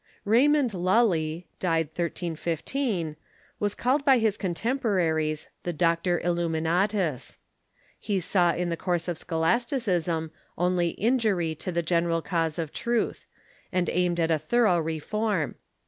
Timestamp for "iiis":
4.19-4.35